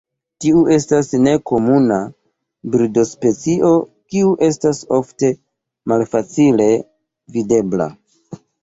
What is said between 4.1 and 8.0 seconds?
kiu estas ofte malfacile videbla.